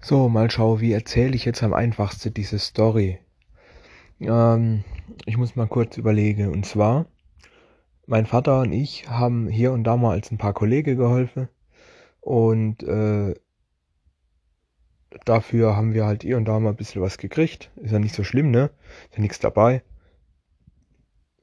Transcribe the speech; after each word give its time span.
So, 0.00 0.28
mal 0.28 0.50
schauen, 0.50 0.80
wie 0.80 0.92
erzähle 0.92 1.34
ich 1.34 1.44
jetzt 1.44 1.62
am 1.62 1.72
einfachsten 1.74 2.32
diese 2.32 2.58
Story? 2.58 3.18
Ähm, 4.20 4.84
ich 5.24 5.36
muss 5.36 5.56
mal 5.56 5.66
kurz 5.66 5.96
überlegen. 5.96 6.48
Und 6.48 6.64
zwar, 6.64 7.06
mein 8.06 8.26
Vater 8.26 8.60
und 8.60 8.72
ich 8.72 9.08
haben 9.08 9.48
hier 9.48 9.72
und 9.72 9.84
da 9.84 9.96
mal 9.96 10.12
als 10.12 10.30
ein 10.30 10.38
paar 10.38 10.52
Kollegen 10.54 10.96
geholfen. 10.96 11.48
Und 12.20 12.82
äh, 12.84 13.34
dafür 15.24 15.76
haben 15.76 15.94
wir 15.94 16.06
halt 16.06 16.22
hier 16.22 16.36
und 16.36 16.44
da 16.44 16.60
mal 16.60 16.70
ein 16.70 16.76
bisschen 16.76 17.02
was 17.02 17.18
gekriegt. 17.18 17.70
Ist 17.76 17.92
ja 17.92 17.98
nicht 17.98 18.14
so 18.14 18.22
schlimm, 18.22 18.50
ne? 18.50 18.70
Ist 19.10 19.16
ja 19.16 19.22
nichts 19.22 19.38
dabei. 19.40 19.82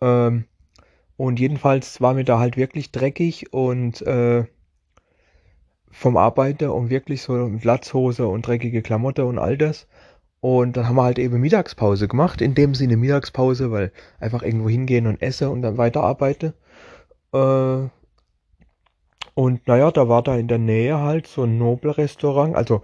Ähm, 0.00 0.46
und 1.16 1.40
jedenfalls 1.40 2.00
war 2.00 2.14
mir 2.14 2.24
da 2.24 2.38
halt 2.38 2.56
wirklich 2.56 2.92
dreckig 2.92 3.52
und 3.52 4.02
äh, 4.02 4.44
vom 5.98 6.16
Arbeiter 6.16 6.74
und 6.74 6.90
wirklich 6.90 7.22
so 7.22 7.32
mit 7.32 7.64
Latzhose 7.64 8.28
und 8.28 8.46
dreckige 8.46 8.82
Klamotte 8.82 9.24
und 9.24 9.38
all 9.38 9.56
das. 9.56 9.86
Und 10.40 10.76
dann 10.76 10.88
haben 10.88 10.96
wir 10.96 11.04
halt 11.04 11.18
eben 11.18 11.40
Mittagspause 11.40 12.06
gemacht, 12.06 12.40
in 12.42 12.54
dem 12.54 12.74
Sinne 12.74 12.96
Mittagspause, 12.96 13.70
weil 13.70 13.92
einfach 14.20 14.42
irgendwo 14.42 14.68
hingehen 14.68 15.06
und 15.06 15.22
esse 15.22 15.48
und 15.48 15.62
dann 15.62 15.78
weiterarbeite. 15.78 16.54
Äh, 17.32 17.88
und 19.34 19.66
naja, 19.66 19.90
da 19.90 20.08
war 20.08 20.22
da 20.22 20.36
in 20.36 20.48
der 20.48 20.58
Nähe 20.58 20.98
halt 21.00 21.26
so 21.26 21.44
ein 21.44 21.58
Nobelrestaurant. 21.58 22.54
Also 22.54 22.82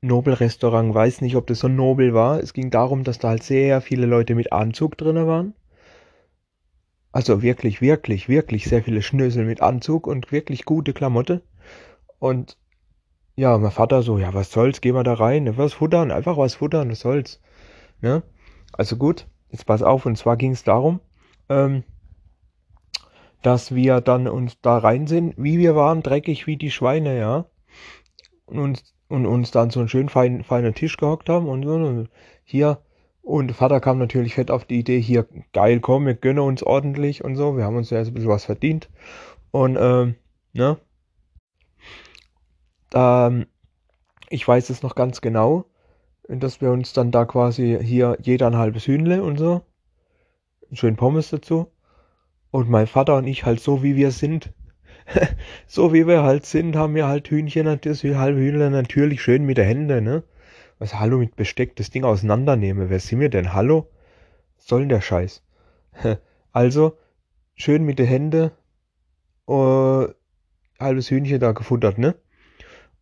Nobelrestaurant, 0.00 0.94
weiß 0.94 1.20
nicht, 1.20 1.36
ob 1.36 1.46
das 1.46 1.60
so 1.60 1.68
nobel 1.68 2.14
war. 2.14 2.40
Es 2.40 2.54
ging 2.54 2.70
darum, 2.70 3.04
dass 3.04 3.18
da 3.18 3.28
halt 3.28 3.42
sehr 3.42 3.80
viele 3.82 4.06
Leute 4.06 4.34
mit 4.34 4.52
Anzug 4.52 4.96
drinne 4.98 5.26
waren. 5.26 5.54
Also 7.12 7.42
wirklich, 7.42 7.80
wirklich, 7.80 8.28
wirklich 8.28 8.64
sehr 8.64 8.82
viele 8.82 9.02
Schnösel 9.02 9.44
mit 9.44 9.60
Anzug 9.60 10.06
und 10.06 10.32
wirklich 10.32 10.64
gute 10.64 10.92
Klamotte. 10.94 11.42
Und 12.18 12.56
ja, 13.36 13.58
mein 13.58 13.70
Vater 13.70 14.02
so, 14.02 14.18
ja, 14.18 14.32
was 14.32 14.52
soll's, 14.52 14.80
geh 14.80 14.92
mal 14.92 15.02
da 15.02 15.14
rein, 15.14 15.56
was 15.56 15.72
futtern, 15.72 16.10
einfach 16.10 16.36
was 16.36 16.54
futtern, 16.54 16.90
was 16.90 17.00
soll's. 17.00 17.40
Ne? 18.00 18.22
Also 18.72 18.96
gut, 18.96 19.26
jetzt 19.50 19.66
pass 19.66 19.82
auf, 19.82 20.06
und 20.06 20.16
zwar 20.16 20.36
ging 20.36 20.52
es 20.52 20.62
darum, 20.64 21.00
ähm, 21.48 21.82
dass 23.42 23.74
wir 23.74 24.00
dann 24.00 24.28
uns 24.28 24.60
da 24.60 24.78
rein 24.78 25.06
sind, 25.06 25.34
wie 25.36 25.58
wir 25.58 25.76
waren, 25.76 26.02
dreckig 26.02 26.46
wie 26.46 26.56
die 26.56 26.70
Schweine, 26.70 27.18
ja. 27.18 27.46
Und, 28.46 28.82
und 29.08 29.26
uns 29.26 29.50
dann 29.50 29.70
so 29.70 29.80
einen 29.80 29.88
schönen 29.88 30.08
feinen, 30.08 30.44
feinen 30.44 30.74
Tisch 30.74 30.96
gehockt 30.96 31.28
haben 31.28 31.48
und, 31.48 31.64
und 31.66 32.08
hier, 32.44 32.78
und 33.22 33.52
Vater 33.52 33.80
kam 33.80 33.98
natürlich 33.98 34.34
fett 34.34 34.50
auf 34.50 34.64
die 34.64 34.78
Idee, 34.78 35.00
hier, 35.00 35.26
geil, 35.52 35.80
komm, 35.80 36.06
wir 36.06 36.14
gönnen 36.14 36.44
uns 36.44 36.62
ordentlich 36.62 37.24
und 37.24 37.36
so, 37.36 37.56
wir 37.56 37.64
haben 37.64 37.76
uns 37.76 37.90
ja 37.90 37.98
jetzt 37.98 38.08
ein 38.08 38.14
bisschen 38.14 38.30
was 38.30 38.44
verdient. 38.44 38.90
Und, 39.50 39.76
ähm, 39.80 40.14
ne, 40.52 40.78
ähm, 42.94 43.46
ich 44.30 44.46
weiß 44.46 44.70
es 44.70 44.82
noch 44.82 44.94
ganz 44.94 45.20
genau, 45.20 45.66
dass 46.28 46.60
wir 46.60 46.70
uns 46.70 46.92
dann 46.92 47.10
da 47.10 47.24
quasi 47.26 47.78
hier 47.82 48.16
jeder 48.22 48.46
ein 48.46 48.56
halbes 48.56 48.86
Hühnle 48.86 49.22
und 49.22 49.38
so, 49.38 49.62
schön 50.72 50.96
Pommes 50.96 51.30
dazu. 51.30 51.70
Und 52.50 52.70
mein 52.70 52.86
Vater 52.86 53.16
und 53.16 53.26
ich 53.26 53.44
halt 53.44 53.60
so 53.60 53.82
wie 53.82 53.96
wir 53.96 54.12
sind. 54.12 54.52
so 55.66 55.92
wie 55.92 56.06
wir 56.06 56.22
halt 56.22 56.46
sind, 56.46 56.76
haben 56.76 56.94
wir 56.94 57.06
halt 57.06 57.28
Hühnchen, 57.28 57.78
das 57.80 58.04
halbe 58.04 58.38
Hühnle 58.38 58.70
natürlich 58.70 59.20
schön 59.20 59.44
mit 59.44 59.58
der 59.58 59.66
Hände, 59.66 60.00
ne? 60.00 60.22
Was 60.78 60.98
hallo 60.98 61.18
mit 61.18 61.36
Besteck 61.36 61.76
das 61.76 61.90
Ding 61.90 62.04
auseinandernehmen. 62.04 62.90
Wer 62.90 63.00
sind 63.00 63.20
wir 63.20 63.28
denn? 63.28 63.52
Hallo? 63.52 63.88
Was 64.56 64.66
soll 64.66 64.80
denn 64.80 64.88
der 64.88 65.00
Scheiß? 65.00 65.42
also, 66.52 66.96
schön 67.54 67.84
mit 67.84 67.98
der 67.98 68.06
Hände, 68.06 68.52
uh, 69.48 70.06
halbes 70.78 71.10
Hühnchen 71.10 71.40
da 71.40 71.52
gefuttert, 71.52 71.98
ne? 71.98 72.14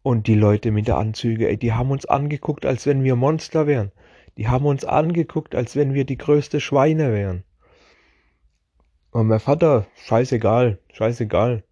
Und 0.03 0.27
die 0.27 0.35
Leute 0.35 0.73
mit 0.73 0.89
der 0.89 0.97
Anzüge, 0.99 1.49
ey, 1.49 1.57
die 1.57 1.73
haben 1.73 1.91
uns 1.91 2.07
angeguckt, 2.07 2.67
als 2.67 2.87
wenn 2.87 3.05
wir 3.05 3.17
Monster 3.17 3.67
wären. 3.67 3.93
Die 4.37 4.49
haben 4.49 4.67
uns 4.67 4.85
angeguckt, 4.85 5.55
als 5.55 5.77
wenn 5.77 5.95
wir 5.95 6.05
die 6.05 6.19
größte 6.19 6.61
Schweine 6.61 7.13
wären. 7.13 7.45
Und 9.11 9.29
mein 9.29 9.41
Vater, 9.41 9.87
scheißegal, 10.07 10.79
scheißegal. 10.93 11.63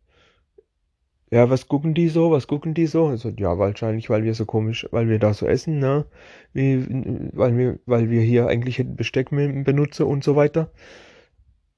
Ja, 1.33 1.49
was 1.49 1.69
gucken 1.69 1.95
die 1.95 2.09
so? 2.09 2.31
Was 2.33 2.47
gucken 2.49 2.75
die 2.75 2.87
so? 2.87 3.07
Also, 3.07 3.31
ja, 3.31 3.57
wahrscheinlich, 3.59 4.11
weil 4.11 4.25
wir 4.25 4.35
so 4.35 4.45
komisch, 4.47 4.87
weil 4.91 5.09
wir 5.09 5.19
da 5.19 5.33
so 5.33 5.47
essen, 5.47 5.79
ne? 5.79 6.05
Wie, 6.53 6.85
weil 7.33 7.57
wir, 7.57 7.79
weil 7.87 8.11
wir 8.11 8.21
hier 8.21 8.49
eigentlich 8.49 8.85
Besteck 8.85 9.31
benutzen 9.31 10.07
und 10.07 10.25
so 10.25 10.37
weiter. 10.37 10.73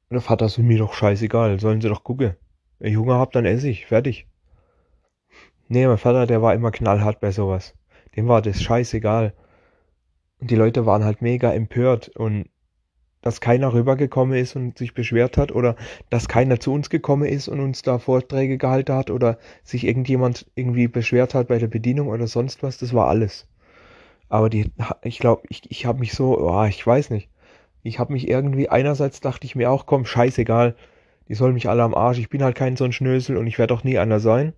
Und 0.09 0.15
der 0.15 0.21
Vater 0.22 0.49
so, 0.49 0.62
mir 0.62 0.78
doch 0.78 0.94
scheißegal, 0.94 1.60
sollen 1.60 1.81
sie 1.81 1.88
doch 1.88 2.03
gucken. 2.03 2.34
Wenn 2.78 2.93
ich 2.93 2.99
Hunger 2.99 3.19
hab, 3.19 3.32
dann 3.32 3.44
esse 3.47 3.69
ich, 3.69 3.87
fertig. 3.87 4.26
Nee, 5.72 5.87
mein 5.87 5.97
Vater, 5.97 6.27
der 6.27 6.43
war 6.43 6.53
immer 6.53 6.71
knallhart 6.71 7.19
bei 7.21 7.31
sowas. 7.31 7.75
Dem 8.15 8.28
war 8.28 8.43
das 8.43 8.62
scheißegal. 8.62 9.33
Und 10.38 10.50
die 10.50 10.55
Leute 10.55 10.84
waren 10.84 11.03
halt 11.03 11.22
mega 11.22 11.50
empört 11.50 12.10
und 12.10 12.50
dass 13.22 13.41
keiner 13.41 13.72
rübergekommen 13.72 14.37
ist 14.37 14.55
und 14.55 14.77
sich 14.77 14.93
beschwert 14.93 15.38
hat 15.38 15.50
oder 15.50 15.77
dass 16.11 16.28
keiner 16.28 16.61
zu 16.61 16.75
uns 16.75 16.91
gekommen 16.91 17.27
ist 17.27 17.49
und 17.49 17.61
uns 17.61 17.81
da 17.81 17.99
Vorträge 17.99 18.59
gehalten 18.59 18.93
hat 18.93 19.11
oder 19.11 19.38
sich 19.65 19.87
irgendjemand 19.87 20.44
irgendwie 20.56 20.88
beschwert 20.88 21.32
hat 21.32 21.49
bei 21.49 21.59
der 21.59 21.69
Bedienung 21.69 22.09
oder 22.09 22.27
sonst 22.27 22.62
was, 22.62 22.77
das 22.77 22.93
war 22.93 23.09
alles. 23.09 23.49
Aber 24.28 24.50
die, 24.50 24.71
ich 25.03 25.21
glaube, 25.21 25.44
ich, 25.49 25.71
ich 25.71 25.87
habe 25.87 26.00
mich 26.00 26.12
so, 26.12 26.38
oh, 26.38 26.65
ich 26.65 26.87
weiß 26.87 27.09
nicht. 27.09 27.31
Ich 27.82 27.99
habe 27.99 28.12
mich 28.12 28.28
irgendwie, 28.28 28.69
einerseits 28.69 29.22
dachte 29.22 29.47
ich 29.47 29.56
mir 29.56 29.71
auch, 29.71 29.87
komm, 29.87 30.05
scheißegal, 30.05 30.77
die 31.28 31.34
sollen 31.34 31.55
mich 31.55 31.71
alle 31.71 31.82
am 31.82 31.94
Arsch, 31.94 32.19
ich 32.19 32.28
bin 32.28 32.43
halt 32.43 32.56
kein 32.56 32.77
so 32.77 32.84
ein 32.84 32.93
Schnösel 32.93 33.38
und 33.38 33.47
ich 33.47 33.59
werde 33.59 33.72
auch 33.72 33.84
nie 33.84 33.97
einer 33.97 34.21
sein. 34.21 34.53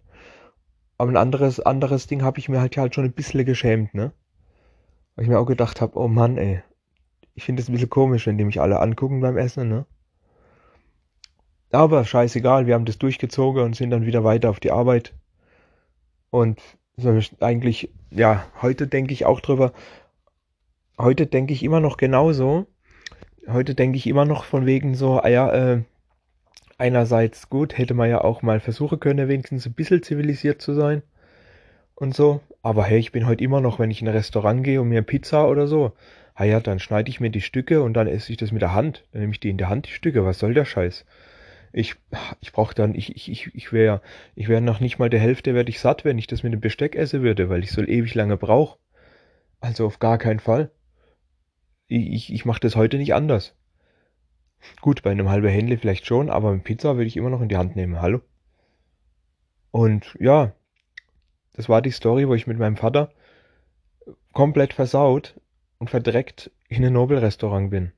Aber 0.98 1.10
ein 1.10 1.16
anderes, 1.16 1.60
anderes 1.60 2.06
Ding 2.06 2.22
habe 2.22 2.38
ich 2.38 2.48
mir 2.48 2.60
halt, 2.60 2.76
halt 2.76 2.94
schon 2.94 3.04
ein 3.04 3.12
bisschen 3.12 3.44
geschämt, 3.44 3.94
ne? 3.94 4.12
Weil 5.14 5.24
ich 5.24 5.28
mir 5.28 5.38
auch 5.38 5.46
gedacht 5.46 5.80
habe, 5.80 5.98
oh 5.98 6.08
Mann, 6.08 6.38
ey. 6.38 6.62
Ich 7.34 7.44
finde 7.44 7.62
es 7.62 7.68
ein 7.68 7.72
bisschen 7.72 7.90
komisch, 7.90 8.26
wenn 8.26 8.38
die 8.38 8.44
mich 8.44 8.60
alle 8.60 8.80
angucken 8.80 9.20
beim 9.20 9.36
Essen, 9.36 9.68
ne? 9.68 9.86
Aber 11.72 12.04
scheißegal, 12.04 12.66
wir 12.66 12.74
haben 12.74 12.84
das 12.84 12.98
durchgezogen 12.98 13.62
und 13.62 13.74
sind 13.74 13.90
dann 13.90 14.06
wieder 14.06 14.22
weiter 14.22 14.50
auf 14.50 14.60
die 14.60 14.70
Arbeit. 14.70 15.12
Und 16.30 16.60
so 16.96 17.18
eigentlich, 17.40 17.90
ja, 18.10 18.46
heute 18.62 18.86
denke 18.86 19.12
ich 19.12 19.24
auch 19.24 19.40
drüber. 19.40 19.72
Heute 20.96 21.26
denke 21.26 21.52
ich 21.52 21.64
immer 21.64 21.80
noch 21.80 21.96
genauso. 21.96 22.66
Heute 23.48 23.74
denke 23.74 23.96
ich 23.96 24.06
immer 24.06 24.24
noch 24.24 24.44
von 24.44 24.66
wegen 24.66 24.94
so, 24.94 25.18
ah 25.18 25.28
ja, 25.28 25.52
äh, 25.52 25.82
einerseits 26.78 27.48
gut, 27.50 27.78
hätte 27.78 27.94
man 27.94 28.10
ja 28.10 28.20
auch 28.22 28.42
mal 28.42 28.60
versuchen 28.60 29.00
können, 29.00 29.28
wenigstens 29.28 29.66
ein 29.66 29.74
bisschen 29.74 30.02
zivilisiert 30.02 30.60
zu 30.62 30.74
sein 30.74 31.02
und 31.94 32.14
so. 32.14 32.40
Aber 32.62 32.84
hey, 32.84 32.98
ich 32.98 33.12
bin 33.12 33.26
heute 33.26 33.44
immer 33.44 33.60
noch, 33.60 33.78
wenn 33.78 33.90
ich 33.90 34.00
in 34.02 34.08
ein 34.08 34.14
Restaurant 34.14 34.64
gehe 34.64 34.80
und 34.80 34.88
mir 34.88 35.02
Pizza 35.02 35.48
oder 35.48 35.66
so, 35.66 35.92
ah 36.34 36.44
ja, 36.44 36.60
dann 36.60 36.78
schneide 36.78 37.10
ich 37.10 37.20
mir 37.20 37.30
die 37.30 37.40
Stücke 37.40 37.82
und 37.82 37.94
dann 37.94 38.06
esse 38.06 38.32
ich 38.32 38.38
das 38.38 38.52
mit 38.52 38.62
der 38.62 38.74
Hand. 38.74 39.04
Dann 39.12 39.20
nehme 39.20 39.32
ich 39.32 39.40
die 39.40 39.50
in 39.50 39.58
der 39.58 39.68
Hand, 39.68 39.86
die 39.86 39.92
Stücke. 39.92 40.24
Was 40.24 40.38
soll 40.38 40.54
der 40.54 40.64
Scheiß? 40.64 41.04
Ich, 41.72 41.96
ich 42.40 42.52
brauche 42.52 42.74
dann, 42.74 42.94
ich, 42.94 43.14
ich, 43.14 43.30
ich, 43.30 43.54
ich 43.54 43.72
wäre, 43.72 44.00
ich 44.36 44.48
wäre 44.48 44.60
noch 44.60 44.80
nicht 44.80 44.98
mal 44.98 45.10
der 45.10 45.20
Hälfte, 45.20 45.54
werde 45.54 45.70
ich 45.70 45.80
satt, 45.80 46.04
wenn 46.04 46.18
ich 46.18 46.26
das 46.26 46.42
mit 46.42 46.52
dem 46.52 46.60
Besteck 46.60 46.94
esse 46.94 47.22
würde, 47.22 47.48
weil 47.48 47.64
ich 47.64 47.72
so 47.72 47.82
ewig 47.82 48.14
lange 48.14 48.36
brauche. 48.36 48.78
Also 49.60 49.86
auf 49.86 49.98
gar 49.98 50.18
keinen 50.18 50.40
Fall. 50.40 50.70
Ich, 51.88 52.12
ich, 52.12 52.32
ich 52.32 52.44
mache 52.44 52.60
das 52.60 52.76
heute 52.76 52.96
nicht 52.98 53.14
anders. 53.14 53.56
Gut, 54.80 55.02
bei 55.02 55.10
einem 55.10 55.28
halben 55.28 55.48
Händle 55.48 55.78
vielleicht 55.78 56.06
schon, 56.06 56.30
aber 56.30 56.52
mit 56.52 56.64
Pizza 56.64 56.96
würde 56.96 57.06
ich 57.06 57.16
immer 57.16 57.30
noch 57.30 57.40
in 57.40 57.48
die 57.48 57.56
Hand 57.56 57.76
nehmen. 57.76 58.00
Hallo? 58.00 58.20
Und 59.70 60.16
ja, 60.20 60.52
das 61.54 61.68
war 61.68 61.82
die 61.82 61.90
Story, 61.90 62.28
wo 62.28 62.34
ich 62.34 62.46
mit 62.46 62.58
meinem 62.58 62.76
Vater 62.76 63.12
komplett 64.32 64.72
versaut 64.72 65.40
und 65.78 65.90
verdreckt 65.90 66.50
in 66.68 66.84
ein 66.84 66.92
Nobelrestaurant 66.92 67.70
bin. 67.70 67.92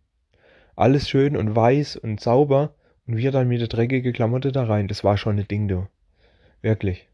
Alles 0.74 1.08
schön 1.08 1.36
und 1.36 1.56
weiß 1.56 1.96
und 1.96 2.20
sauber 2.20 2.74
und 3.06 3.16
wir 3.16 3.30
dann 3.30 3.48
mit 3.48 3.60
der 3.60 3.68
dreckigen 3.68 4.12
Klamotte 4.12 4.52
da 4.52 4.64
rein. 4.64 4.88
Das 4.88 5.04
war 5.04 5.16
schon 5.16 5.38
ein 5.38 5.48
Ding, 5.48 5.68
du. 5.68 5.86
Wirklich. 6.62 7.08